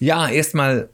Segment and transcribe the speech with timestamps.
[0.00, 0.90] Ja, erstmal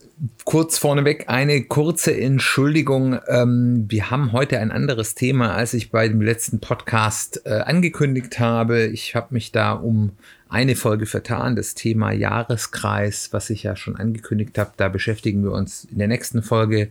[0.46, 3.19] kurz vorneweg eine kurze Entschuldigung.
[3.29, 8.38] Ähm, wir haben heute ein anderes Thema, als ich bei dem letzten Podcast äh, angekündigt
[8.38, 8.87] habe.
[8.87, 10.12] Ich habe mich da um
[10.48, 14.70] eine Folge vertan, das Thema Jahreskreis, was ich ja schon angekündigt habe.
[14.79, 16.88] Da beschäftigen wir uns in der nächsten Folge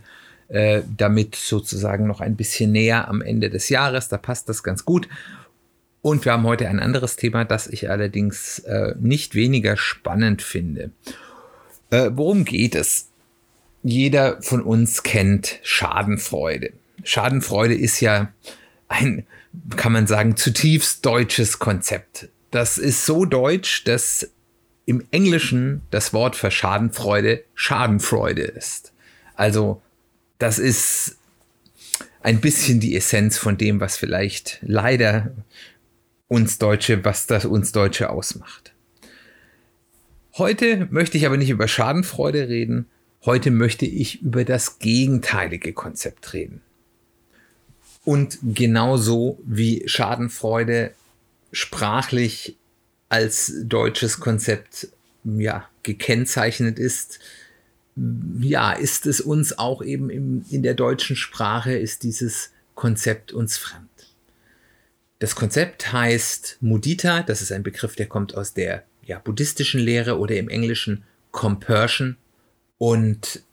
[0.50, 4.08] äh, damit sozusagen noch ein bisschen näher am Ende des Jahres.
[4.08, 5.10] Da passt das ganz gut.
[6.04, 10.92] Und wir haben heute ein anderes Thema, das ich allerdings äh, nicht weniger spannend finde.
[11.94, 13.10] Äh, worum geht es?
[13.84, 16.74] Jeder von uns kennt Schadenfreude.
[17.04, 18.34] Schadenfreude ist ja
[18.88, 19.28] ein,
[19.76, 22.30] kann man sagen, zutiefst deutsches Konzept.
[22.50, 24.28] Das ist so deutsch, dass
[24.88, 28.92] im Englischen das Wort für Schadenfreude Schadenfreude ist.
[29.36, 29.80] Also
[30.40, 31.18] das ist
[32.24, 35.32] ein bisschen die Essenz von dem, was vielleicht leider
[36.28, 38.73] uns Deutsche, was das uns Deutsche ausmacht.
[40.36, 42.88] Heute möchte ich aber nicht über Schadenfreude reden,
[43.24, 46.62] heute möchte ich über das gegenteilige Konzept reden.
[48.04, 50.92] Und genauso wie Schadenfreude
[51.52, 52.58] sprachlich
[53.10, 54.88] als deutsches Konzept
[55.24, 57.20] ja, gekennzeichnet ist,
[58.40, 63.58] ja, ist es uns auch eben im, in der deutschen Sprache, ist dieses Konzept uns
[63.58, 63.88] fremd.
[65.20, 70.18] Das Konzept heißt Mudita, das ist ein Begriff, der kommt aus der ja, buddhistischen Lehre
[70.18, 72.18] oder im Englischen Compersion.
[72.78, 73.44] Und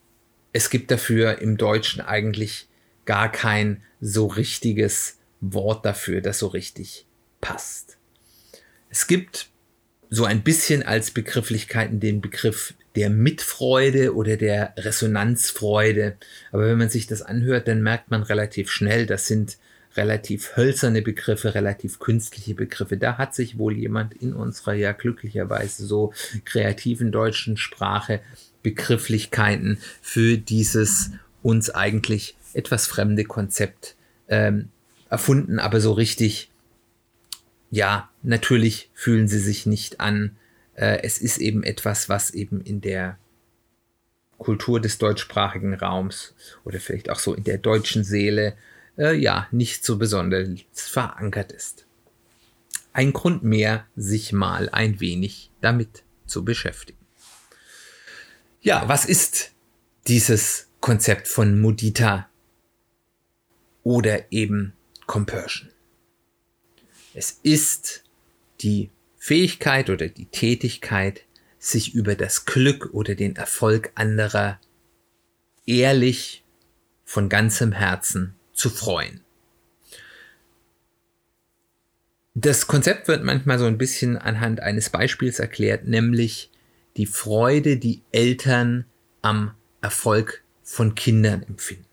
[0.52, 2.68] es gibt dafür im Deutschen eigentlich
[3.04, 7.06] gar kein so richtiges Wort dafür, das so richtig
[7.40, 7.96] passt.
[8.88, 9.48] Es gibt
[10.10, 16.16] so ein bisschen als Begrifflichkeiten den Begriff der Mitfreude oder der Resonanzfreude.
[16.50, 19.58] Aber wenn man sich das anhört, dann merkt man relativ schnell, das sind
[19.96, 22.96] relativ hölzerne Begriffe, relativ künstliche Begriffe.
[22.96, 26.12] Da hat sich wohl jemand in unserer ja glücklicherweise so
[26.44, 28.20] kreativen deutschen Sprache
[28.62, 31.10] Begrifflichkeiten für dieses
[31.42, 33.96] uns eigentlich etwas fremde Konzept
[34.28, 34.68] ähm,
[35.08, 36.50] erfunden, aber so richtig,
[37.70, 40.36] ja, natürlich fühlen sie sich nicht an.
[40.74, 43.18] Äh, es ist eben etwas, was eben in der
[44.38, 46.34] Kultur des deutschsprachigen Raums
[46.64, 48.54] oder vielleicht auch so in der deutschen Seele
[49.00, 51.86] äh, ja nicht so besonders verankert ist.
[52.92, 56.98] Ein Grund mehr, sich mal ein wenig damit zu beschäftigen.
[58.60, 59.52] Ja, was ist
[60.06, 62.28] dieses Konzept von Mudita
[63.82, 64.74] oder eben
[65.06, 65.70] Compersion?
[67.14, 68.04] Es ist
[68.60, 71.22] die Fähigkeit oder die Tätigkeit,
[71.58, 74.60] sich über das Glück oder den Erfolg anderer
[75.66, 76.44] ehrlich
[77.04, 79.22] von ganzem Herzen zu freuen.
[82.34, 86.50] Das Konzept wird manchmal so ein bisschen anhand eines Beispiels erklärt, nämlich
[86.98, 88.84] die Freude, die Eltern
[89.22, 91.86] am Erfolg von Kindern empfinden.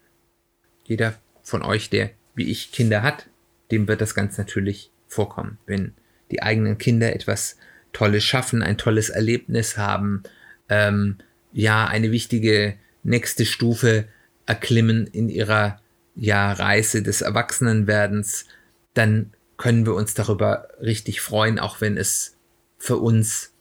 [0.84, 3.28] Jeder von euch, der wie ich Kinder hat,
[3.72, 5.94] dem wird das ganz natürlich vorkommen, wenn
[6.32, 7.58] die eigenen Kinder etwas
[7.94, 10.24] Tolles schaffen, ein tolles Erlebnis haben,
[10.68, 11.18] ähm,
[11.54, 14.08] ja, eine wichtige nächste Stufe
[14.46, 15.80] erklimmen in ihrer
[16.18, 18.46] ja, Reise des Erwachsenenwerdens,
[18.94, 22.36] dann können wir uns darüber richtig freuen, auch wenn es
[22.78, 23.54] für uns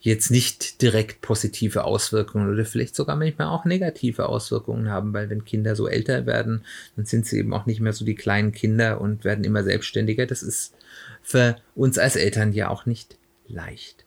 [0.00, 5.44] jetzt nicht direkt positive Auswirkungen oder vielleicht sogar manchmal auch negative Auswirkungen haben, weil wenn
[5.44, 6.64] Kinder so älter werden,
[6.96, 10.26] dann sind sie eben auch nicht mehr so die kleinen Kinder und werden immer selbstständiger.
[10.26, 10.74] Das ist
[11.22, 14.04] für uns als Eltern ja auch nicht leicht.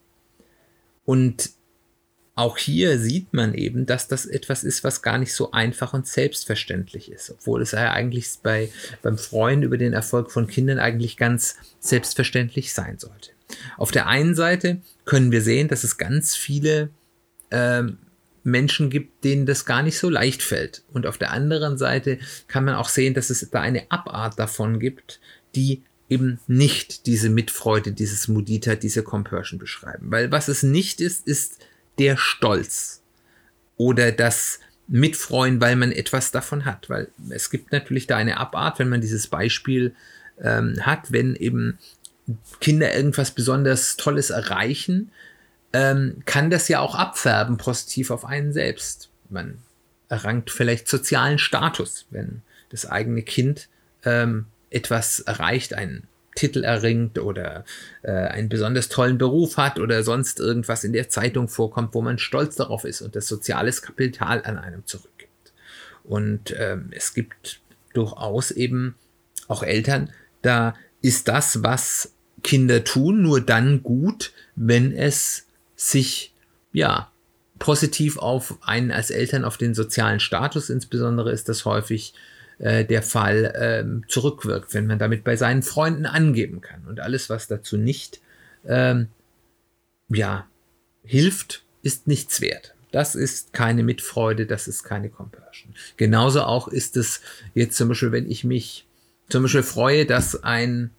[1.05, 1.51] Und
[2.35, 6.05] auch hier sieht man eben, dass das etwas ist, was gar nicht so einfach und
[6.05, 8.69] selbstverständlich ist, obwohl es ja eigentlich bei,
[9.01, 13.31] beim Freuen über den Erfolg von Kindern eigentlich ganz selbstverständlich sein sollte.
[13.77, 16.89] Auf der einen Seite können wir sehen, dass es ganz viele
[17.51, 17.83] äh,
[18.43, 20.83] Menschen gibt, denen das gar nicht so leicht fällt.
[20.91, 24.79] Und auf der anderen Seite kann man auch sehen, dass es da eine Abart davon
[24.79, 25.21] gibt,
[25.55, 30.11] die eben nicht diese Mitfreude, dieses Mudita, diese Compersion beschreiben.
[30.11, 31.59] Weil was es nicht ist, ist
[31.99, 33.01] der Stolz
[33.77, 36.89] oder das Mitfreuen, weil man etwas davon hat.
[36.89, 39.95] Weil es gibt natürlich da eine Abart, wenn man dieses Beispiel
[40.41, 41.77] ähm, hat, wenn eben
[42.59, 45.11] Kinder irgendwas besonders Tolles erreichen,
[45.73, 49.09] ähm, kann das ja auch abfärben positiv auf einen selbst.
[49.29, 49.59] Man
[50.09, 53.67] errangt vielleicht sozialen Status, wenn das eigene Kind
[54.03, 57.63] ähm, etwas erreicht, einen Titel erringt oder
[58.03, 62.17] äh, einen besonders tollen Beruf hat oder sonst irgendwas in der Zeitung vorkommt, wo man
[62.17, 65.53] stolz darauf ist und das soziales Kapital an einem zurückgibt.
[66.03, 67.61] Und ähm, es gibt
[67.93, 68.95] durchaus eben
[69.47, 70.11] auch Eltern,
[70.41, 72.11] da ist das, was
[72.43, 76.33] Kinder tun, nur dann gut, wenn es sich
[76.73, 77.11] ja
[77.57, 82.13] positiv auf einen als Eltern, auf den sozialen Status insbesondere ist das häufig
[82.59, 86.85] äh, der Fall ähm, zurückwirkt, wenn man damit bei seinen Freunden angeben kann.
[86.87, 88.21] Und alles, was dazu nicht
[88.67, 89.07] ähm,
[90.09, 90.47] ja,
[91.03, 92.73] hilft, ist nichts wert.
[92.91, 95.73] Das ist keine Mitfreude, das ist keine Compassion.
[95.97, 97.21] Genauso auch ist es
[97.53, 98.87] jetzt zum Beispiel, wenn ich mich
[99.27, 100.91] zum Beispiel freue, dass ein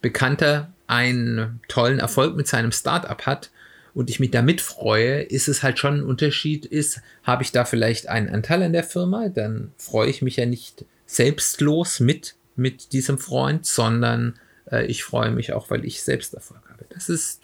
[0.00, 3.50] Bekannter einen tollen Erfolg mit seinem Startup hat
[3.94, 7.64] und ich mich damit freue, ist es halt schon ein Unterschied, ist, habe ich da
[7.64, 12.92] vielleicht einen Anteil an der Firma, dann freue ich mich ja nicht selbstlos mit, mit
[12.92, 14.38] diesem Freund, sondern
[14.70, 16.86] äh, ich freue mich auch, weil ich selbst Erfolg habe.
[16.88, 17.42] Das ist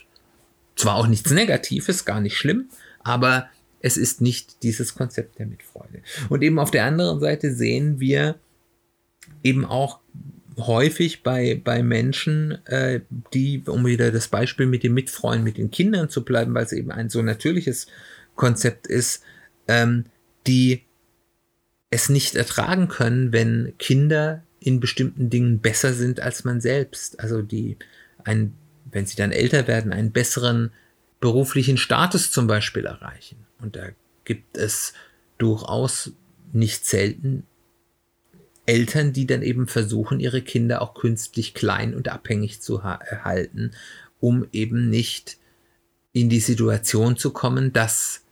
[0.76, 2.68] zwar auch nichts Negatives, gar nicht schlimm,
[3.00, 3.48] aber
[3.80, 6.02] es ist nicht dieses Konzept der Mitfreude.
[6.28, 8.36] Und eben auf der anderen Seite sehen wir
[9.42, 10.00] eben auch
[10.58, 13.00] häufig bei, bei Menschen, äh,
[13.32, 16.72] die, um wieder das Beispiel mit dem Mitfreuen mit den Kindern zu bleiben, weil es
[16.72, 17.86] eben ein so natürliches
[18.34, 19.22] Konzept ist,
[19.68, 20.04] ähm,
[20.46, 20.82] die
[21.90, 27.20] es nicht ertragen können, wenn Kinder in bestimmten Dingen besser sind als man selbst.
[27.20, 27.76] Also die,
[28.24, 28.54] ein,
[28.90, 30.72] wenn sie dann älter werden, einen besseren
[31.20, 33.46] beruflichen Status zum Beispiel erreichen.
[33.60, 33.88] Und da
[34.24, 34.92] gibt es
[35.38, 36.12] durchaus
[36.52, 37.44] nicht selten
[38.68, 43.72] Eltern, die dann eben versuchen, ihre Kinder auch künstlich klein und abhängig zu halten,
[44.20, 45.38] um eben nicht
[46.12, 48.22] in die Situation zu kommen, dass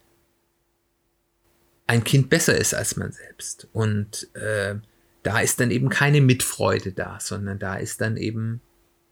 [1.87, 3.69] ein Kind besser ist als man selbst.
[3.73, 4.75] Und äh,
[5.23, 8.61] da ist dann eben keine Mitfreude da, sondern da ist dann eben,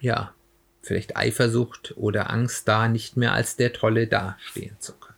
[0.00, 0.35] ja,
[0.82, 5.15] vielleicht Eifersucht oder Angst da, nicht mehr als der Tolle dastehen zu können.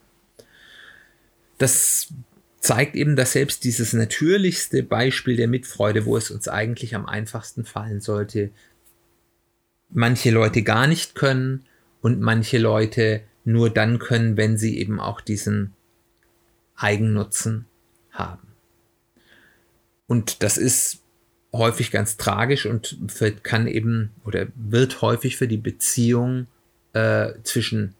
[1.59, 2.12] Das
[2.61, 7.64] zeigt eben, dass selbst dieses natürlichste Beispiel der Mitfreude, wo es uns eigentlich am einfachsten
[7.64, 8.50] fallen sollte,
[9.88, 11.64] manche Leute gar nicht können
[12.00, 15.73] und manche Leute nur dann können, wenn sie eben auch diesen
[16.75, 17.67] Eigennutzen
[18.11, 18.49] haben.
[20.06, 21.02] Und das ist
[21.52, 22.99] häufig ganz tragisch und
[23.43, 26.49] kann eben oder wird häufig für die Beziehung
[26.93, 27.94] äh, zwischen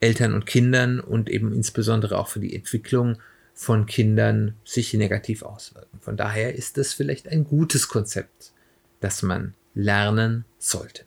[0.00, 3.18] Eltern und Kindern und eben insbesondere auch für die Entwicklung
[3.54, 5.98] von Kindern sich negativ auswirken.
[6.00, 8.52] Von daher ist das vielleicht ein gutes Konzept,
[9.00, 11.04] das man lernen sollte.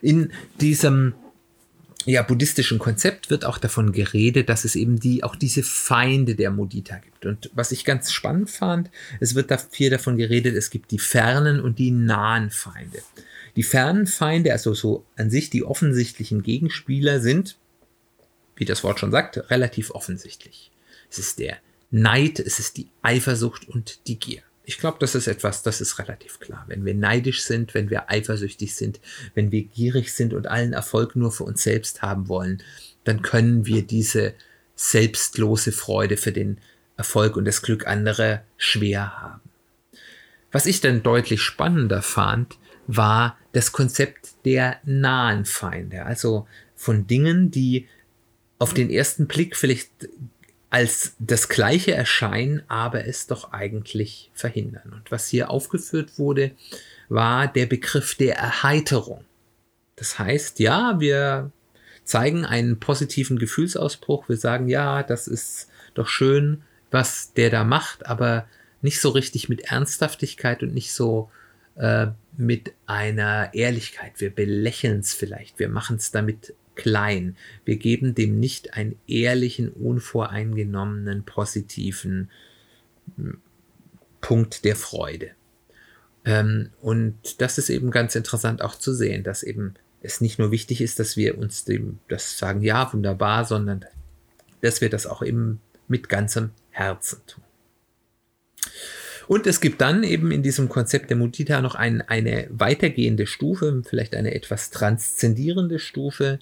[0.00, 1.14] In diesem
[2.06, 6.52] ja, buddhistischen Konzept wird auch davon geredet, dass es eben die, auch diese Feinde der
[6.52, 7.26] Mudita gibt.
[7.26, 11.60] Und was ich ganz spannend fand, es wird viel davon geredet, es gibt die fernen
[11.60, 13.02] und die nahen Feinde.
[13.56, 17.56] Die fernen Feinde, also so an sich die offensichtlichen Gegenspieler sind,
[18.54, 20.70] wie das Wort schon sagt, relativ offensichtlich.
[21.16, 21.56] Es ist der
[21.90, 24.42] Neid, es ist die Eifersucht und die Gier.
[24.64, 26.64] Ich glaube, das ist etwas, das ist relativ klar.
[26.66, 29.00] Wenn wir neidisch sind, wenn wir eifersüchtig sind,
[29.34, 32.62] wenn wir gierig sind und allen Erfolg nur für uns selbst haben wollen,
[33.04, 34.34] dann können wir diese
[34.74, 36.58] selbstlose Freude für den
[36.98, 39.48] Erfolg und das Glück anderer schwer haben.
[40.52, 47.50] Was ich dann deutlich spannender fand, war das Konzept der nahen Feinde, also von Dingen,
[47.50, 47.88] die
[48.58, 49.90] auf den ersten Blick vielleicht
[50.76, 54.92] als das Gleiche erscheinen, aber es doch eigentlich verhindern.
[54.92, 56.50] Und was hier aufgeführt wurde,
[57.08, 59.24] war der Begriff der Erheiterung.
[59.96, 61.50] Das heißt, ja, wir
[62.04, 68.04] zeigen einen positiven Gefühlsausbruch, wir sagen, ja, das ist doch schön, was der da macht,
[68.04, 68.46] aber
[68.82, 71.30] nicht so richtig mit Ernsthaftigkeit und nicht so
[71.76, 74.20] äh, mit einer Ehrlichkeit.
[74.20, 77.36] Wir belächeln es vielleicht, wir machen es damit klein.
[77.64, 82.30] Wir geben dem nicht einen ehrlichen, unvoreingenommenen, positiven
[83.16, 83.38] hm,
[84.20, 85.30] Punkt der Freude.
[86.24, 90.50] Ähm, und das ist eben ganz interessant auch zu sehen, dass eben es nicht nur
[90.50, 93.84] wichtig ist, dass wir uns dem das sagen, ja, wunderbar, sondern
[94.60, 97.44] dass wir das auch eben mit ganzem Herzen tun.
[99.28, 103.82] Und es gibt dann eben in diesem Konzept der Mudita noch ein, eine weitergehende Stufe,
[103.84, 106.38] vielleicht eine etwas transzendierende Stufe,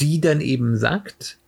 [0.00, 1.38] die dann eben sagt,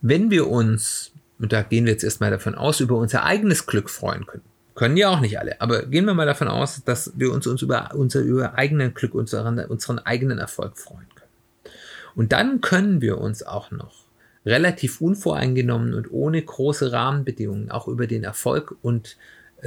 [0.00, 3.90] wenn wir uns, und da gehen wir jetzt erstmal davon aus, über unser eigenes Glück
[3.90, 7.32] freuen können, können ja auch nicht alle, aber gehen wir mal davon aus, dass wir
[7.32, 11.72] uns, uns über unser über eigenen Glück, unseren, unseren eigenen Erfolg freuen können.
[12.16, 14.04] Und dann können wir uns auch noch
[14.46, 19.16] relativ unvoreingenommen und ohne große Rahmenbedingungen auch über den Erfolg und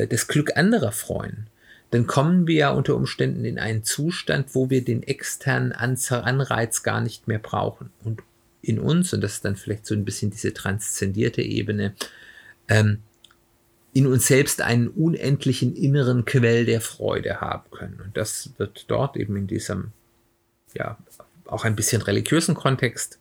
[0.06, 1.48] das Glück anderer freuen,
[1.92, 7.02] dann kommen wir ja unter Umständen in einen Zustand, wo wir den externen Anreiz gar
[7.02, 7.92] nicht mehr brauchen.
[8.04, 8.22] Und
[8.62, 11.94] in uns, und das ist dann vielleicht so ein bisschen diese transzendierte Ebene,
[12.68, 13.00] ähm,
[13.94, 18.02] in uns selbst einen unendlichen inneren Quell der Freude haben können.
[18.04, 19.92] Und das wird dort eben in diesem,
[20.76, 20.98] ja,
[21.46, 23.18] auch ein bisschen religiösen Kontext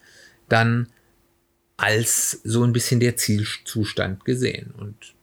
[0.49, 0.89] dann
[1.77, 4.75] als so ein bisschen der Zielzustand gesehen.
[4.77, 5.15] Und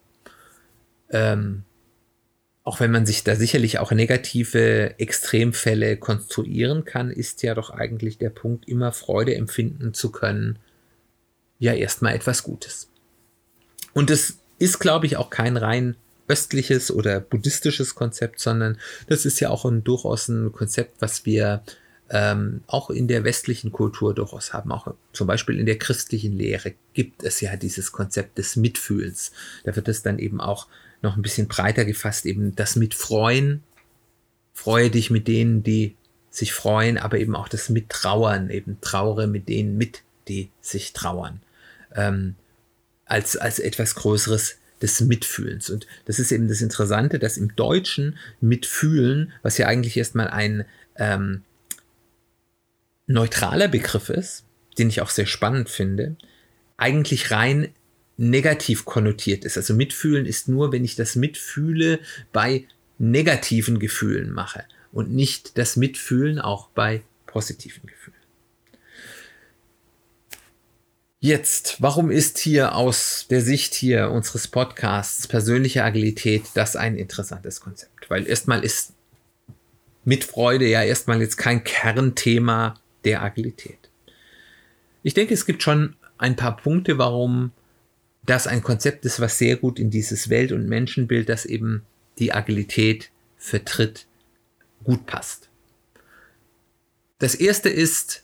[1.13, 1.63] ähm,
[2.63, 8.17] auch wenn man sich da sicherlich auch negative Extremfälle konstruieren kann, ist ja doch eigentlich
[8.17, 10.59] der Punkt, immer Freude empfinden zu können,
[11.59, 12.89] ja erstmal etwas Gutes.
[13.93, 15.95] Und es ist, glaube ich, auch kein rein
[16.27, 18.77] östliches oder buddhistisches Konzept, sondern
[19.07, 21.63] das ist ja auch ein durchaus ein Konzept, was wir
[22.09, 24.71] ähm, auch in der westlichen Kultur durchaus haben.
[24.71, 29.31] Auch zum Beispiel in der christlichen Lehre gibt es ja dieses Konzept des Mitfühlens.
[29.65, 30.67] Da wird es dann eben auch
[31.03, 33.63] noch ein bisschen breiter gefasst, eben das mit Freuen.
[34.53, 35.95] Freue dich mit denen, die
[36.29, 41.41] sich freuen, aber eben auch das Mittrauern, eben traure mit denen mit, die sich trauern.
[41.95, 42.35] Ähm,
[43.05, 45.69] als, als etwas Größeres des Mitfühlens.
[45.69, 50.65] Und das ist eben das Interessante, dass im Deutschen Mitfühlen, was ja eigentlich erstmal ein
[50.97, 51.43] ähm,
[53.05, 54.45] neutraler Begriff ist,
[54.77, 56.15] den ich auch sehr spannend finde,
[56.77, 57.69] eigentlich rein
[58.17, 59.57] negativ konnotiert ist.
[59.57, 61.99] Also mitfühlen ist nur, wenn ich das Mitfühle
[62.31, 62.65] bei
[62.99, 68.17] negativen Gefühlen mache und nicht das Mitfühlen auch bei positiven Gefühlen.
[71.19, 77.61] Jetzt, warum ist hier aus der Sicht hier unseres Podcasts persönliche Agilität das ein interessantes
[77.61, 78.09] Konzept?
[78.09, 78.91] Weil erstmal ist
[80.03, 83.89] Mitfreude ja erstmal jetzt kein Kernthema der Agilität.
[85.01, 87.51] Ich denke, es gibt schon ein paar Punkte, warum
[88.25, 91.83] das ein Konzept ist, was sehr gut in dieses Welt- und Menschenbild, das eben
[92.19, 94.05] die Agilität vertritt,
[94.83, 95.49] gut passt.
[97.19, 98.23] Das erste ist,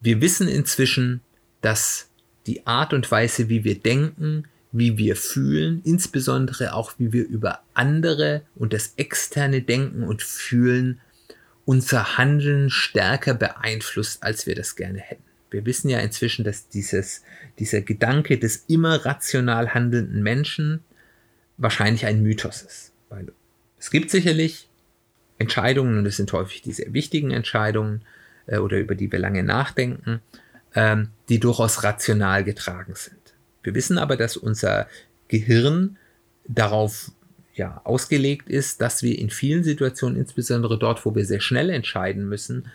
[0.00, 1.20] wir wissen inzwischen,
[1.60, 2.08] dass
[2.46, 7.60] die Art und Weise, wie wir denken, wie wir fühlen, insbesondere auch wie wir über
[7.74, 11.00] andere und das externe Denken und Fühlen
[11.64, 15.22] unser Handeln stärker beeinflusst, als wir das gerne hätten.
[15.52, 17.22] Wir wissen ja inzwischen, dass dieses,
[17.58, 20.80] dieser Gedanke des immer rational handelnden Menschen
[21.56, 22.92] wahrscheinlich ein Mythos ist.
[23.08, 23.32] Weil
[23.78, 24.68] es gibt sicherlich
[25.38, 28.02] Entscheidungen, und es sind häufig die sehr wichtigen Entscheidungen
[28.46, 30.20] äh, oder über die wir lange nachdenken,
[30.74, 33.16] ähm, die durchaus rational getragen sind.
[33.62, 34.88] Wir wissen aber, dass unser
[35.28, 35.98] Gehirn
[36.48, 37.12] darauf
[37.54, 42.28] ja, ausgelegt ist, dass wir in vielen Situationen, insbesondere dort, wo wir sehr schnell entscheiden
[42.28, 42.70] müssen,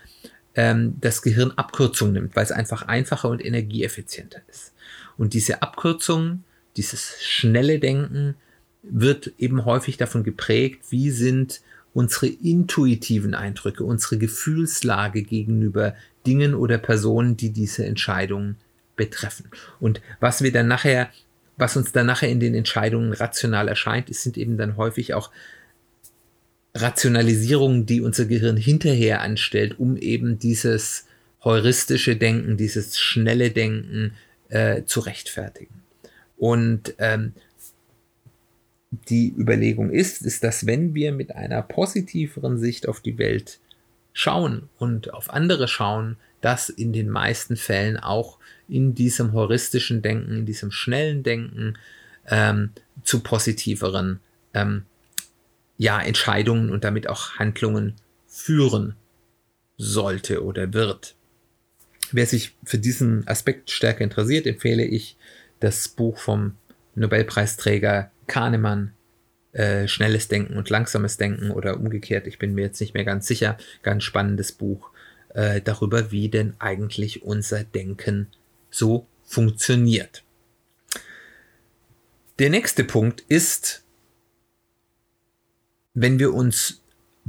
[0.57, 4.73] ähm, das Gehirn Abkürzungen nimmt, weil es einfach einfacher und energieeffizienter ist.
[5.17, 6.43] Und diese Abkürzung,
[6.75, 8.35] dieses schnelle Denken
[8.83, 11.61] wird eben häufig davon geprägt, wie sind
[11.93, 15.95] unsere intuitiven Eindrücke, unsere Gefühlslage gegenüber
[16.25, 18.57] Dingen oder Personen, die diese Entscheidungen
[18.95, 19.49] betreffen.
[19.79, 21.09] Und was wir dann nachher,
[21.57, 25.31] was uns dann nachher in den Entscheidungen rational erscheint, ist, sind eben dann häufig auch
[26.81, 31.05] Rationalisierungen, die unser Gehirn hinterher anstellt, um eben dieses
[31.43, 34.13] heuristische Denken, dieses schnelle Denken
[34.49, 35.83] äh, zu rechtfertigen.
[36.37, 37.33] Und ähm,
[39.09, 43.59] die Überlegung ist, ist, dass wenn wir mit einer positiveren Sicht auf die Welt
[44.13, 50.39] schauen und auf andere schauen, dass in den meisten Fällen auch in diesem heuristischen Denken,
[50.39, 51.77] in diesem schnellen Denken
[52.27, 52.71] ähm,
[53.03, 54.19] zu positiveren
[54.53, 54.83] ähm,
[55.77, 57.95] ja, Entscheidungen und damit auch Handlungen
[58.27, 58.95] führen
[59.77, 61.15] sollte oder wird.
[62.11, 65.17] Wer sich für diesen Aspekt stärker interessiert, empfehle ich
[65.59, 66.55] das Buch vom
[66.95, 68.93] Nobelpreisträger Kahnemann,
[69.51, 73.27] äh, Schnelles Denken und Langsames Denken oder umgekehrt, ich bin mir jetzt nicht mehr ganz
[73.27, 74.91] sicher, ganz spannendes Buch
[75.33, 78.27] äh, darüber, wie denn eigentlich unser Denken
[78.71, 80.23] so funktioniert.
[82.39, 83.83] Der nächste Punkt ist,
[85.99, 86.81] wenn wir uns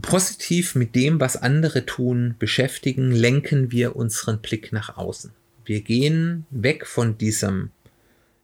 [0.02, 5.30] positiv mit dem, was andere tun, beschäftigen, lenken wir unseren Blick nach außen.
[5.64, 7.70] Wir gehen weg von diesem,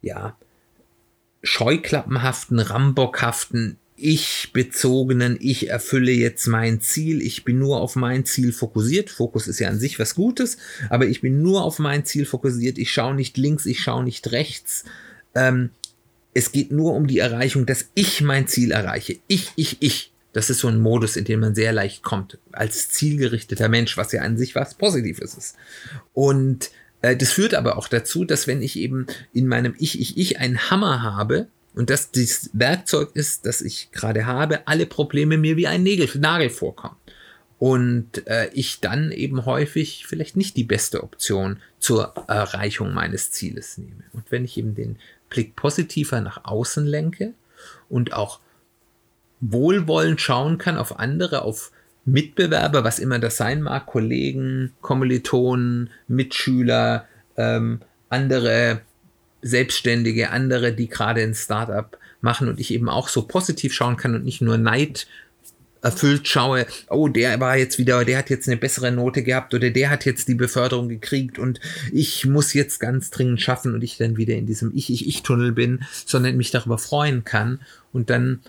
[0.01, 0.35] ja,
[1.43, 8.53] scheuklappenhaften, rambockhaften, ich bezogenen, ich erfülle jetzt mein Ziel, ich bin nur auf mein Ziel
[8.53, 9.11] fokussiert.
[9.11, 10.57] Fokus ist ja an sich was Gutes,
[10.89, 12.79] aber ich bin nur auf mein Ziel fokussiert.
[12.79, 14.85] Ich schaue nicht links, ich schaue nicht rechts.
[15.35, 15.69] Ähm,
[16.35, 19.19] es geht nur um die Erreichung, dass ich mein Ziel erreiche.
[19.29, 20.11] Ich, ich, ich.
[20.35, 24.13] Das ist so ein Modus, in dem man sehr leicht kommt, als zielgerichteter Mensch, was
[24.13, 25.57] ja an sich was Positives ist.
[26.13, 26.71] Und
[27.05, 30.39] Äh, das führt aber auch dazu, dass wenn ich eben in meinem Ich, Ich, Ich
[30.39, 35.57] einen Hammer habe und dass dieses Werkzeug ist, das ich gerade habe, alle Probleme mir
[35.57, 36.97] wie ein Nägel, Nagel vorkommen.
[37.59, 43.77] Und äh, ich dann eben häufig vielleicht nicht die beste Option zur Erreichung meines Zieles
[43.77, 44.05] nehme.
[44.13, 44.97] Und wenn ich eben den
[45.29, 47.35] Blick positiver nach außen lenke
[47.89, 48.41] und auch
[49.51, 51.71] wohlwollend schauen kann auf andere, auf
[52.05, 58.81] Mitbewerber, was immer das sein mag, Kollegen, Kommilitonen, Mitschüler, ähm, andere
[59.43, 64.15] Selbstständige, andere, die gerade ein Startup machen und ich eben auch so positiv schauen kann
[64.15, 65.07] und nicht nur Neid
[65.83, 69.69] erfüllt schaue, oh, der war jetzt wieder, der hat jetzt eine bessere Note gehabt oder
[69.69, 71.61] der hat jetzt die Beförderung gekriegt und
[71.93, 76.39] ich muss jetzt ganz dringend schaffen und ich dann wieder in diesem Ich-Ich-Ich-Tunnel bin, sondern
[76.39, 77.61] mich darüber freuen kann
[77.93, 78.41] und dann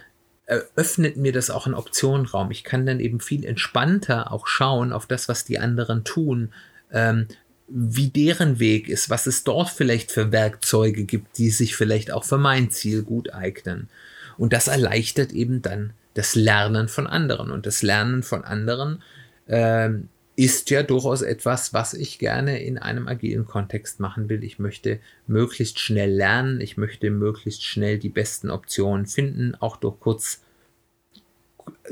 [0.46, 2.52] eröffnet mir das auch einen Optionenraum.
[2.52, 6.54] Ich kann dann eben viel entspannter auch schauen auf das, was die anderen tun,
[6.92, 7.28] ähm,
[7.68, 12.24] wie deren Weg ist, was es dort vielleicht für Werkzeuge gibt, die sich vielleicht auch
[12.24, 13.90] für mein Ziel gut eignen.
[14.38, 17.50] Und das erleichtert eben dann das Lernen von anderen.
[17.50, 19.02] Und das Lernen von anderen
[19.48, 24.44] ähm, ist ja durchaus etwas, was ich gerne in einem agilen Kontext machen will.
[24.44, 29.98] Ich möchte möglichst schnell lernen, ich möchte möglichst schnell die besten Optionen finden, auch durch
[30.00, 30.42] kurz,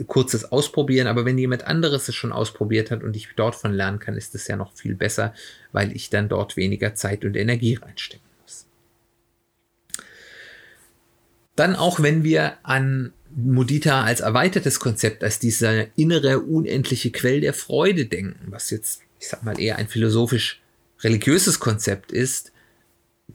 [0.08, 1.08] kurzes Ausprobieren.
[1.08, 4.36] Aber wenn jemand anderes es schon ausprobiert hat und ich dort von lernen kann, ist
[4.36, 5.34] es ja noch viel besser,
[5.72, 8.66] weil ich dann dort weniger Zeit und Energie reinstecken muss.
[11.56, 17.54] Dann auch, wenn wir an Mudita als erweitertes Konzept, als dieser innere, unendliche Quell der
[17.54, 20.62] Freude denken, was jetzt, ich sag mal, eher ein philosophisch
[21.02, 22.52] religiöses Konzept ist,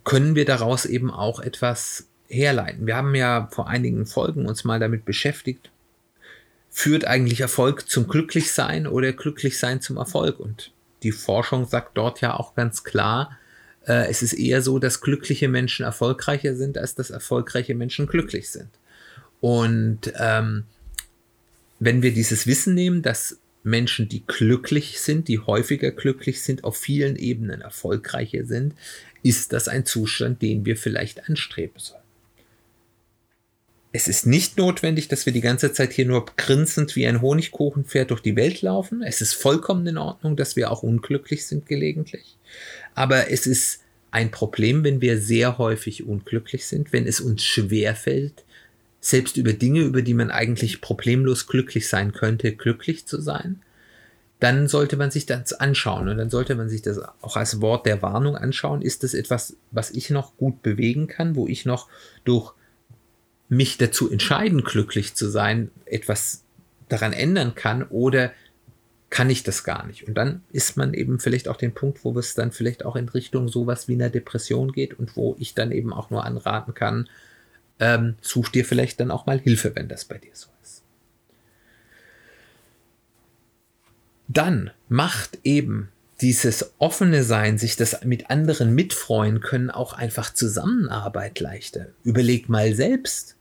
[0.04, 2.87] können wir daraus eben auch etwas herleiten.
[2.87, 5.70] Wir haben ja vor einigen Folgen uns mal damit beschäftigt,
[6.70, 10.38] führt eigentlich Erfolg zum Glücklichsein oder Glücklichsein zum Erfolg?
[10.38, 10.72] Und
[11.02, 13.37] die Forschung sagt dort ja auch ganz klar,
[13.88, 18.50] äh, es ist eher so, dass glückliche Menschen erfolgreicher sind, als dass erfolgreiche Menschen glücklich
[18.50, 18.68] sind.
[19.40, 20.64] Und ähm,
[21.81, 26.77] wenn wir dieses Wissen nehmen, dass Menschen, die glücklich sind, die häufiger glücklich sind, auf
[26.77, 28.74] vielen Ebenen erfolgreicher sind,
[29.22, 32.03] ist das ein Zustand, den wir vielleicht anstreben sollen.
[33.98, 38.12] Es ist nicht notwendig, dass wir die ganze Zeit hier nur grinsend wie ein Honigkuchenpferd
[38.12, 39.02] durch die Welt laufen.
[39.02, 42.37] Es ist vollkommen in Ordnung, dass wir auch unglücklich sind gelegentlich.
[42.94, 43.80] Aber es ist
[44.12, 48.44] ein Problem, wenn wir sehr häufig unglücklich sind, wenn es uns schwer fällt,
[49.00, 53.62] selbst über Dinge, über die man eigentlich problemlos glücklich sein könnte, glücklich zu sein,
[54.38, 57.84] dann sollte man sich das anschauen und dann sollte man sich das auch als Wort
[57.84, 58.80] der Warnung anschauen.
[58.80, 61.88] Ist das etwas, was ich noch gut bewegen kann, wo ich noch
[62.24, 62.54] durch
[63.48, 66.42] mich dazu entscheiden, glücklich zu sein, etwas
[66.88, 68.32] daran ändern kann oder
[69.11, 70.06] kann ich das gar nicht?
[70.06, 73.08] Und dann ist man eben vielleicht auch den Punkt, wo es dann vielleicht auch in
[73.08, 77.08] Richtung sowas wie einer Depression geht und wo ich dann eben auch nur anraten kann,
[77.80, 80.82] ähm, such dir vielleicht dann auch mal Hilfe, wenn das bei dir so ist.
[84.26, 85.88] Dann macht eben
[86.20, 91.87] dieses offene Sein, sich das mit anderen mitfreuen können, auch einfach Zusammenarbeit leichter.
[92.04, 93.37] Überleg mal selbst,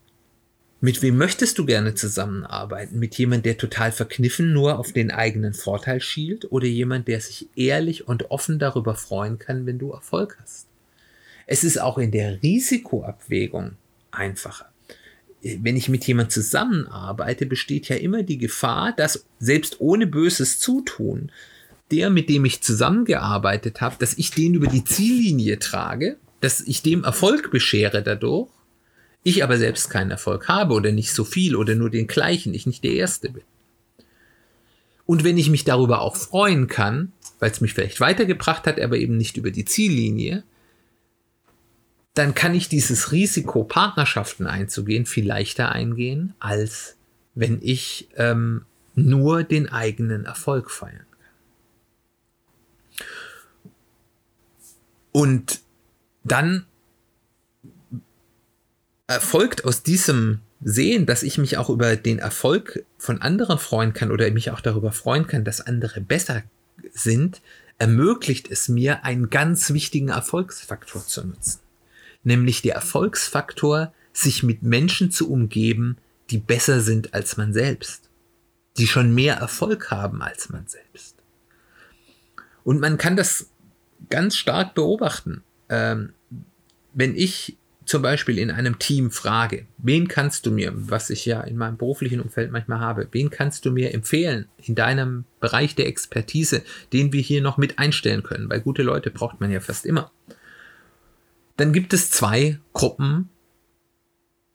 [0.79, 2.99] mit wem möchtest du gerne zusammenarbeiten?
[2.99, 7.47] Mit jemand, der total verkniffen nur auf den eigenen Vorteil schielt oder jemand, der sich
[7.55, 10.67] ehrlich und offen darüber freuen kann, wenn du Erfolg hast?
[11.47, 13.71] Es ist auch in der Risikoabwägung
[14.11, 14.71] einfacher.
[15.41, 21.31] Wenn ich mit jemand zusammenarbeite, besteht ja immer die Gefahr, dass selbst ohne böses Zutun
[21.91, 26.81] der, mit dem ich zusammengearbeitet habe, dass ich den über die Ziellinie trage, dass ich
[26.81, 28.49] dem Erfolg beschere dadurch,
[29.27, 32.65] ich aber selbst keinen Erfolg habe oder nicht so viel oder nur den gleichen, ich
[32.65, 33.43] nicht der Erste bin.
[35.05, 38.95] Und wenn ich mich darüber auch freuen kann, weil es mich vielleicht weitergebracht hat, aber
[38.97, 40.43] eben nicht über die Ziellinie,
[42.13, 46.95] dann kann ich dieses Risiko, Partnerschaften einzugehen, viel leichter eingehen, als
[47.35, 53.01] wenn ich ähm, nur den eigenen Erfolg feiern kann.
[55.11, 55.59] Und
[56.23, 56.65] dann
[59.07, 64.11] erfolgt aus diesem Sehen, dass ich mich auch über den Erfolg von anderen freuen kann
[64.11, 66.43] oder mich auch darüber freuen kann, dass andere besser
[66.93, 67.41] sind,
[67.77, 71.59] ermöglicht es mir, einen ganz wichtigen Erfolgsfaktor zu nutzen
[72.27, 75.97] nämlich der Erfolgsfaktor, sich mit Menschen zu umgeben,
[76.29, 78.09] die besser sind als man selbst,
[78.77, 81.15] die schon mehr Erfolg haben als man selbst.
[82.63, 83.49] Und man kann das
[84.09, 85.41] ganz stark beobachten.
[85.69, 86.13] Ähm,
[86.93, 87.55] wenn ich
[87.87, 91.77] zum Beispiel in einem Team frage, wen kannst du mir, was ich ja in meinem
[91.77, 97.13] beruflichen Umfeld manchmal habe, wen kannst du mir empfehlen in deinem Bereich der Expertise, den
[97.13, 100.11] wir hier noch mit einstellen können, weil gute Leute braucht man ja fast immer.
[101.55, 103.29] Dann gibt es zwei Gruppen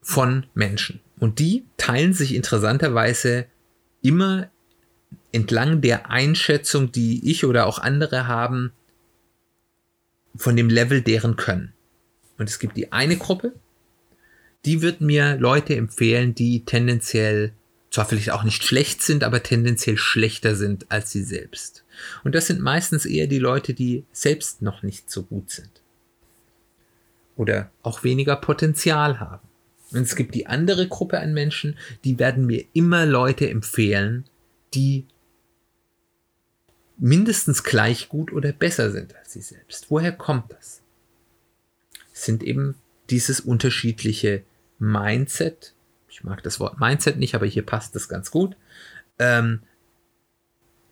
[0.02, 3.46] von Menschen und die teilen sich interessanterweise
[4.02, 4.50] immer
[5.32, 8.72] entlang der Einschätzung, die ich oder auch andere haben,
[10.36, 11.72] von dem Level deren Können.
[12.38, 13.54] Und es gibt die eine Gruppe,
[14.64, 17.52] die wird mir Leute empfehlen, die tendenziell
[17.90, 21.84] zwar vielleicht auch nicht schlecht sind, aber tendenziell schlechter sind als sie selbst.
[22.24, 25.82] Und das sind meistens eher die Leute, die selbst noch nicht so gut sind.
[27.36, 29.46] Oder auch weniger Potenzial haben.
[29.92, 34.24] Und es gibt die andere Gruppe an Menschen, die werden mir immer Leute empfehlen,
[34.72, 35.06] die
[36.96, 39.90] mindestens gleich gut oder besser sind als sie selbst.
[39.90, 40.81] Woher kommt das?
[42.22, 42.76] Sind eben
[43.11, 44.44] dieses unterschiedliche
[44.78, 45.74] Mindset.
[46.08, 48.54] Ich mag das Wort Mindset nicht, aber hier passt das ganz gut.
[49.18, 49.62] Ähm,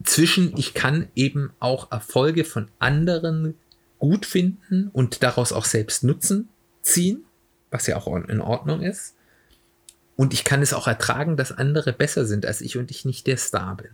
[0.02, 3.54] zwischen, ich kann eben auch Erfolge von anderen
[4.00, 6.48] gut finden und daraus auch selbst Nutzen
[6.82, 7.24] ziehen,
[7.70, 9.14] was ja auch in Ordnung ist.
[10.16, 13.28] Und ich kann es auch ertragen, dass andere besser sind als ich und ich nicht
[13.28, 13.90] der Star bin.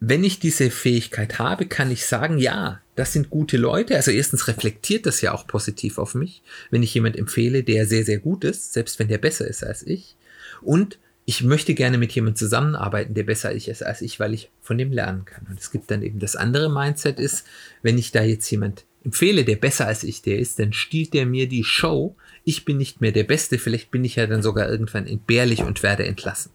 [0.00, 3.96] Wenn ich diese Fähigkeit habe, kann ich sagen, ja, das sind gute Leute.
[3.96, 8.04] Also erstens reflektiert das ja auch positiv auf mich, wenn ich jemand empfehle, der sehr,
[8.04, 10.16] sehr gut ist, selbst wenn der besser ist als ich.
[10.60, 14.78] Und ich möchte gerne mit jemandem zusammenarbeiten, der besser ist als ich, weil ich von
[14.78, 15.46] dem lernen kann.
[15.48, 17.44] Und es gibt dann eben das andere Mindset ist,
[17.82, 21.26] wenn ich da jetzt jemand empfehle, der besser als ich der ist, dann stiehlt der
[21.26, 22.16] mir die Show.
[22.44, 23.58] Ich bin nicht mehr der Beste.
[23.58, 26.50] Vielleicht bin ich ja dann sogar irgendwann entbehrlich und werde entlassen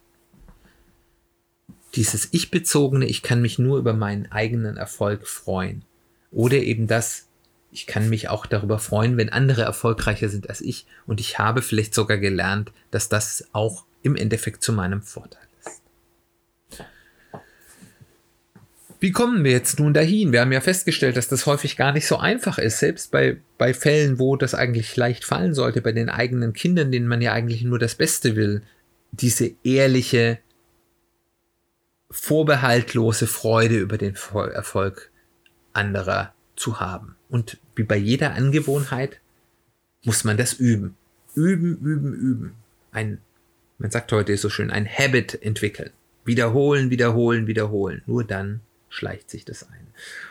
[1.95, 5.83] dieses Ich-bezogene, ich kann mich nur über meinen eigenen Erfolg freuen.
[6.31, 7.27] Oder eben das,
[7.71, 10.85] ich kann mich auch darüber freuen, wenn andere erfolgreicher sind als ich.
[11.05, 15.81] Und ich habe vielleicht sogar gelernt, dass das auch im Endeffekt zu meinem Vorteil ist.
[18.99, 20.31] Wie kommen wir jetzt nun dahin?
[20.31, 23.73] Wir haben ja festgestellt, dass das häufig gar nicht so einfach ist, selbst bei, bei
[23.73, 27.63] Fällen, wo das eigentlich leicht fallen sollte, bei den eigenen Kindern, denen man ja eigentlich
[27.63, 28.61] nur das Beste will,
[29.11, 30.39] diese ehrliche
[32.11, 35.09] vorbehaltlose Freude über den Erfolg
[35.73, 37.15] anderer zu haben.
[37.29, 39.19] Und wie bei jeder Angewohnheit
[40.03, 40.95] muss man das üben.
[41.33, 42.55] Üben, üben, üben.
[42.91, 43.19] Ein,
[43.77, 45.91] man sagt heute so schön, ein Habit entwickeln.
[46.25, 48.03] Wiederholen, wiederholen, wiederholen.
[48.05, 49.87] Nur dann schleicht sich das ein.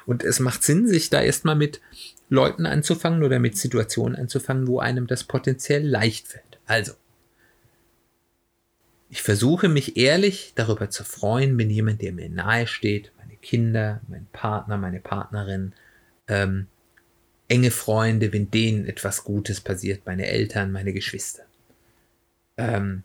[0.06, 1.80] Und es macht Sinn, sich da erstmal mit
[2.28, 6.58] Leuten anzufangen oder mit Situationen anzufangen, wo einem das potenziell leicht fällt.
[6.66, 6.92] Also,
[9.10, 14.00] ich versuche mich ehrlich darüber zu freuen, wenn jemand, der mir nahe steht, meine Kinder,
[14.08, 15.72] mein Partner, meine Partnerin,
[16.28, 16.68] ähm,
[17.48, 21.42] enge Freunde, wenn denen etwas Gutes passiert, meine Eltern, meine Geschwister.
[22.56, 23.02] Ähm,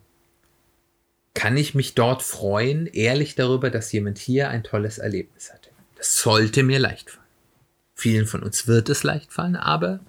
[1.34, 5.70] kann ich mich dort freuen, ehrlich darüber, dass jemand hier ein tolles Erlebnis hatte.
[5.96, 7.26] Das sollte mir leicht fallen.
[7.94, 10.00] Vielen von uns wird es leicht fallen, aber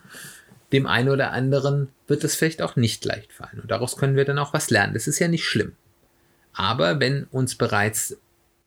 [0.72, 3.60] dem einen oder anderen wird es vielleicht auch nicht leicht fallen.
[3.60, 4.94] Und daraus können wir dann auch was lernen.
[4.94, 5.74] Das ist ja nicht schlimm.
[6.58, 8.18] Aber wenn uns bereits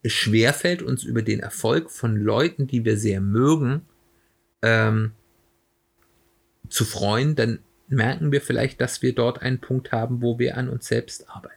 [0.07, 3.83] schwerfällt, uns über den Erfolg von Leuten, die wir sehr mögen,
[4.63, 5.11] ähm,
[6.69, 10.69] zu freuen, dann merken wir vielleicht, dass wir dort einen Punkt haben, wo wir an
[10.69, 11.57] uns selbst arbeiten.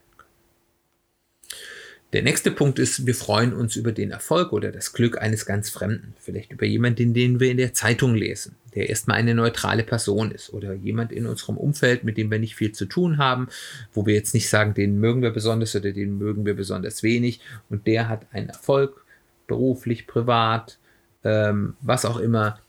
[2.14, 5.70] Der nächste Punkt ist, wir freuen uns über den Erfolg oder das Glück eines ganz
[5.70, 6.16] Fremden.
[6.20, 10.54] Vielleicht über jemanden, den wir in der Zeitung lesen, der erstmal eine neutrale Person ist
[10.54, 13.48] oder jemand in unserem Umfeld, mit dem wir nicht viel zu tun haben,
[13.94, 17.40] wo wir jetzt nicht sagen, den mögen wir besonders oder den mögen wir besonders wenig
[17.70, 19.06] und der hat einen Erfolg,
[19.48, 20.80] beruflich, privat,
[21.24, 22.60] ähm, was auch immer.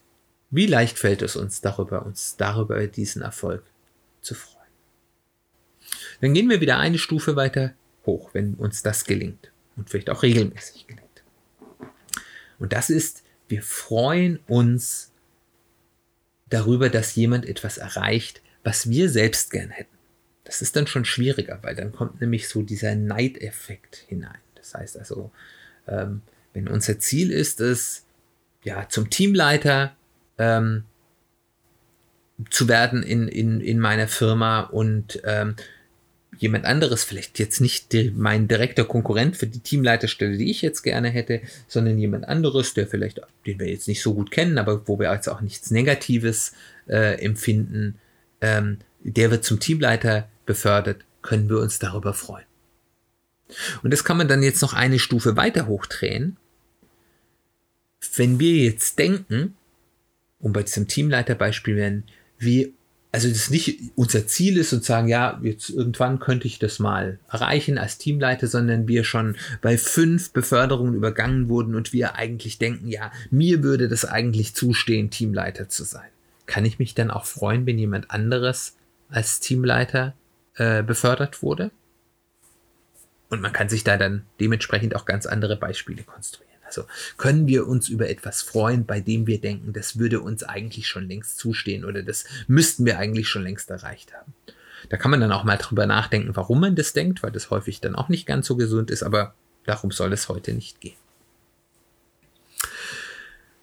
[0.50, 3.62] Wie leicht fällt es uns darüber, uns darüber diesen Erfolg
[4.20, 4.54] zu freuen?
[6.20, 7.74] Dann gehen wir wieder eine Stufe weiter
[8.06, 11.04] hoch, wenn uns das gelingt und vielleicht auch regelmäßig gelingt.
[12.58, 15.12] Und das ist, wir freuen uns
[16.54, 19.96] darüber, dass jemand etwas erreicht, was wir selbst gern hätten.
[20.44, 24.38] Das ist dann schon schwieriger, weil dann kommt nämlich so dieser Neideffekt hinein.
[24.54, 25.32] Das heißt also,
[25.88, 28.04] ähm, wenn unser Ziel ist es,
[28.62, 29.96] ja, zum Teamleiter
[30.38, 30.84] ähm,
[32.50, 35.56] zu werden in, in, in meiner Firma und ähm,
[36.38, 40.82] jemand anderes, vielleicht jetzt nicht die, mein direkter Konkurrent für die Teamleiterstelle, die ich jetzt
[40.82, 44.86] gerne hätte, sondern jemand anderes, der vielleicht, den wir jetzt nicht so gut kennen, aber
[44.86, 46.52] wo wir jetzt auch nichts Negatives
[46.88, 47.98] äh, empfinden,
[48.40, 52.46] ähm, der wird zum Teamleiter befördert, können wir uns darüber freuen.
[53.82, 56.36] Und das kann man dann jetzt noch eine Stufe weiter hochdrehen.
[58.16, 59.56] Wenn wir jetzt denken,
[60.38, 62.04] um bei diesem Teamleiterbeispiel werden,
[62.38, 62.70] wir
[63.14, 67.20] also das nicht unser Ziel ist und sagen, ja, jetzt irgendwann könnte ich das mal
[67.30, 72.88] erreichen als Teamleiter, sondern wir schon bei fünf Beförderungen übergangen wurden und wir eigentlich denken,
[72.88, 76.08] ja, mir würde das eigentlich zustehen, Teamleiter zu sein.
[76.46, 78.74] Kann ich mich dann auch freuen, wenn jemand anderes
[79.08, 80.14] als Teamleiter
[80.56, 81.70] äh, befördert wurde?
[83.28, 86.53] Und man kann sich da dann dementsprechend auch ganz andere Beispiele konstruieren.
[86.64, 86.84] Also
[87.16, 91.08] können wir uns über etwas freuen, bei dem wir denken, das würde uns eigentlich schon
[91.08, 94.34] längst zustehen oder das müssten wir eigentlich schon längst erreicht haben.
[94.88, 97.80] Da kann man dann auch mal drüber nachdenken, warum man das denkt, weil das häufig
[97.80, 100.96] dann auch nicht ganz so gesund ist, aber darum soll es heute nicht gehen.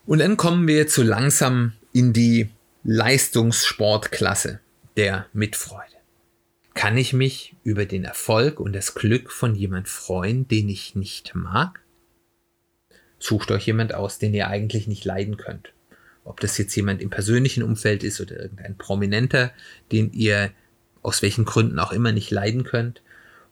[0.06, 2.50] Und dann kommen wir zu langsam in die
[2.84, 4.60] Leistungssportklasse
[4.98, 5.86] der Mitfreude.
[6.74, 11.36] Kann ich mich über den Erfolg und das Glück von jemand freuen, den ich nicht
[11.36, 11.81] mag?
[13.22, 15.74] Sucht euch jemand aus, den ihr eigentlich nicht leiden könnt.
[16.24, 19.52] Ob das jetzt jemand im persönlichen Umfeld ist oder irgendein Prominenter,
[19.92, 20.52] den ihr
[21.04, 23.04] aus welchen Gründen auch immer nicht leiden könnt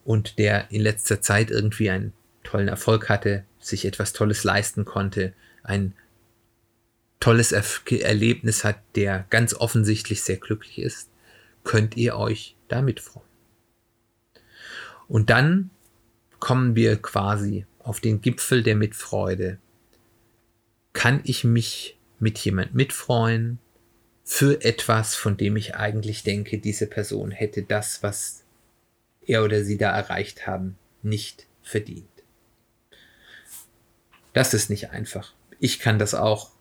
[0.03, 5.33] und der in letzter Zeit irgendwie einen tollen Erfolg hatte, sich etwas Tolles leisten konnte,
[5.61, 5.93] ein
[7.19, 7.63] tolles er
[8.01, 11.11] Erlebnis hat, der ganz offensichtlich sehr glücklich ist,
[11.63, 13.27] könnt ihr euch damit freuen.
[15.07, 15.69] Und dann
[16.39, 19.57] kommen wir quasi auf den Gipfel der Mitfreude,
[20.93, 23.57] kann ich mich mit jemand mitfreuen
[24.23, 28.43] für etwas, von dem ich eigentlich denke, diese Person hätte das, was
[29.25, 32.05] er oder sie da erreicht haben, nicht verdient.
[34.33, 35.33] Das ist nicht einfach.
[35.59, 36.51] Ich kann das auch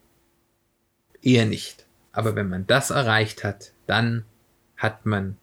[1.21, 1.85] eher nicht.
[2.11, 4.25] Aber wenn man das erreicht hat, dann
[4.79, 5.37] hat man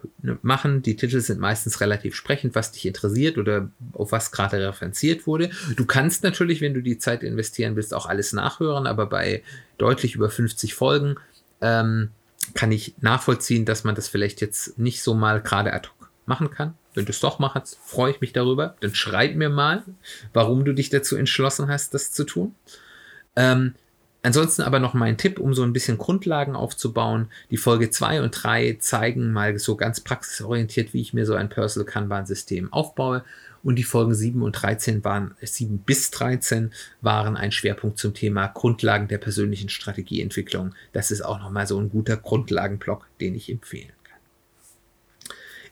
[0.44, 0.82] machen.
[0.82, 5.50] Die Titel sind meistens relativ sprechend, was dich interessiert oder auf was gerade referenziert wurde.
[5.76, 9.44] Du kannst natürlich, wenn du die Zeit investieren willst, auch alles nachhören, aber bei
[9.78, 11.18] deutlich über 50 Folgen
[11.60, 12.12] ähm,
[12.54, 16.52] kann ich nachvollziehen, dass man das vielleicht jetzt nicht so mal gerade ad hoc machen
[16.52, 16.76] kann.
[16.94, 18.76] Wenn du es doch machst, freue ich mich darüber.
[18.80, 19.84] Dann schreib mir mal,
[20.34, 22.56] warum du dich dazu entschlossen hast, das zu tun.
[23.36, 23.76] Ähm,
[24.22, 27.30] ansonsten aber noch mein Tipp, um so ein bisschen Grundlagen aufzubauen.
[27.52, 31.50] Die Folge 2 und 3 zeigen mal so ganz praxisorientiert, wie ich mir so ein
[31.50, 33.24] Personal Kanban-System aufbaue
[33.64, 38.48] und die Folgen 7 und 13 waren, 7 bis 13 waren ein Schwerpunkt zum Thema
[38.48, 40.74] Grundlagen der persönlichen Strategieentwicklung.
[40.94, 44.20] Das ist auch nochmal so ein guter Grundlagenblock, den ich empfehlen kann.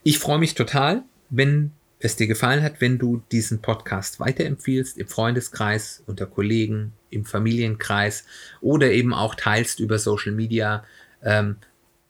[0.02, 5.08] Ich freue mich total, wenn es dir gefallen hat, wenn du diesen Podcast weiterempfiehlst im
[5.08, 8.24] Freundeskreis, unter Kollegen, im Familienkreis
[8.60, 10.84] oder eben auch teilst über Social Media.
[11.22, 11.56] Ähm,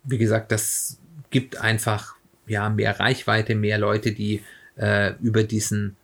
[0.04, 0.98] wie gesagt, das
[1.30, 4.42] gibt einfach ja mehr Reichweite, mehr Leute, die
[4.78, 5.96] äh, über diesen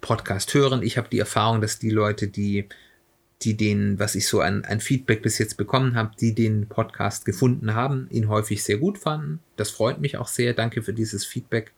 [0.00, 0.82] Podcast hören.
[0.82, 2.68] Ich habe die Erfahrung, dass die Leute, die,
[3.42, 7.24] die den, was ich so an, an Feedback bis jetzt bekommen habe, die den Podcast
[7.24, 9.40] gefunden haben, ihn häufig sehr gut fanden.
[9.56, 10.52] Das freut mich auch sehr.
[10.52, 11.72] Danke für dieses Feedback.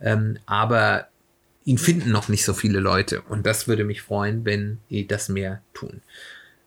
[0.00, 1.08] Ähm, aber
[1.64, 5.28] ihn finden noch nicht so viele Leute und das würde mich freuen, wenn die das
[5.28, 6.00] mehr tun.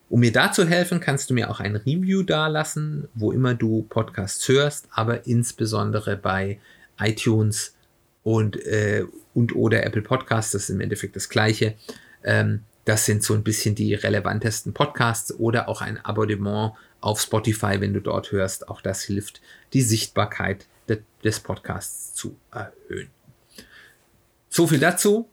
[0.09, 3.85] Um mir da zu helfen, kannst du mir auch ein Review dalassen, wo immer du
[3.89, 6.59] Podcasts hörst, aber insbesondere bei
[6.99, 7.75] iTunes
[8.29, 11.73] und, äh, und oder Apple Podcasts, das ist im Endeffekt das gleiche.
[12.23, 17.81] Ähm, das sind so ein bisschen die relevantesten Podcasts oder auch ein Abonnement auf Spotify,
[17.81, 18.69] wenn du dort hörst.
[18.69, 19.41] Auch das hilft,
[19.73, 23.09] die Sichtbarkeit de des Podcasts zu erhöhen.
[24.47, 25.27] So viel dazu.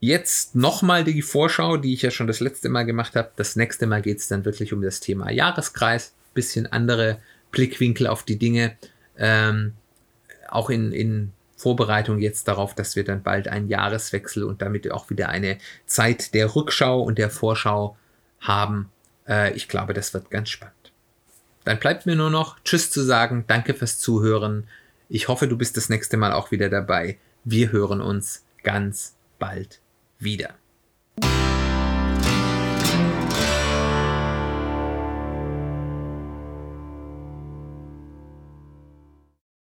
[0.00, 3.30] Jetzt nochmal die Vorschau, die ich ja schon das letzte Mal gemacht habe.
[3.36, 6.14] Das nächste Mal geht es dann wirklich um das Thema Jahreskreis.
[6.32, 8.78] Bisschen andere Blickwinkel auf die Dinge.
[9.18, 9.74] Ähm,
[10.48, 11.32] auch in, in
[11.62, 16.34] Vorbereitung jetzt darauf, dass wir dann bald einen Jahreswechsel und damit auch wieder eine Zeit
[16.34, 17.96] der Rückschau und der Vorschau
[18.40, 18.90] haben.
[19.28, 20.74] Äh, ich glaube, das wird ganz spannend.
[21.64, 23.44] Dann bleibt mir nur noch Tschüss zu sagen.
[23.46, 24.66] Danke fürs Zuhören.
[25.08, 27.18] Ich hoffe, du bist das nächste Mal auch wieder dabei.
[27.44, 29.80] Wir hören uns ganz bald
[30.18, 30.61] wieder.